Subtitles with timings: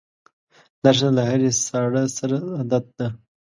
[0.83, 3.07] دښته له هرې ساړه سره عادت ده.